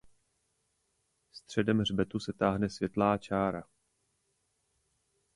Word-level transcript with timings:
Středem 1.31 1.79
hřbetu 1.79 2.19
se 2.19 2.33
táhne 2.33 2.69
světlá 2.69 3.17
čára. 3.17 3.63